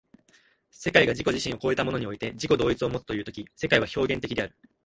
[0.71, 4.55] 世界が自己自身を越えたものにおいて自己同一をもつという時世界は表現的である。